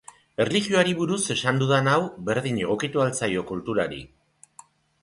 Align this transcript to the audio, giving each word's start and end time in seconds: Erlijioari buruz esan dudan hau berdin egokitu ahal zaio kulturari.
Erlijioari 0.43 0.95
buruz 1.01 1.19
esan 1.35 1.61
dudan 1.63 1.91
hau 1.93 1.99
berdin 2.31 2.59
egokitu 2.65 3.05
ahal 3.05 3.15
zaio 3.21 3.47
kulturari. 3.53 4.03